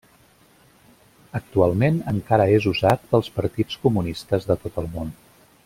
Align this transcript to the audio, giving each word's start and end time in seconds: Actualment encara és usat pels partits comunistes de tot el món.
Actualment 1.39 1.99
encara 2.13 2.49
és 2.55 2.67
usat 2.73 3.05
pels 3.13 3.31
partits 3.39 3.81
comunistes 3.85 4.53
de 4.53 4.59
tot 4.65 4.85
el 4.85 4.93
món. 4.97 5.15